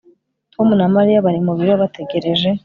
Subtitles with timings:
[0.53, 2.49] Tom na Mariya bari mu biro bategereje